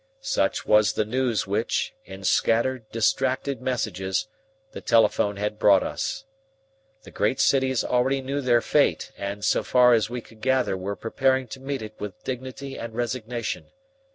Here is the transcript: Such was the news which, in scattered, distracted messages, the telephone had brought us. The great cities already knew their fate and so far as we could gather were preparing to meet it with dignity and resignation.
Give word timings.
Such 0.23 0.65
was 0.65 0.93
the 0.93 1.05
news 1.05 1.45
which, 1.45 1.93
in 2.05 2.23
scattered, 2.23 2.89
distracted 2.91 3.61
messages, 3.61 4.25
the 4.71 4.81
telephone 4.81 5.37
had 5.37 5.59
brought 5.59 5.83
us. 5.83 6.25
The 7.03 7.11
great 7.11 7.39
cities 7.39 7.83
already 7.83 8.19
knew 8.19 8.41
their 8.41 8.61
fate 8.61 9.11
and 9.15 9.45
so 9.45 9.61
far 9.61 9.93
as 9.93 10.09
we 10.09 10.19
could 10.19 10.41
gather 10.41 10.75
were 10.75 10.95
preparing 10.95 11.45
to 11.49 11.59
meet 11.59 11.83
it 11.83 11.93
with 11.99 12.23
dignity 12.23 12.79
and 12.79 12.95
resignation. 12.95 13.67